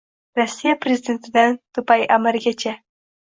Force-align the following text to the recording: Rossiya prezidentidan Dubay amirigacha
Rossiya 0.37 0.71
prezidentidan 0.85 1.59
Dubay 1.75 2.01
amirigacha 2.17 2.73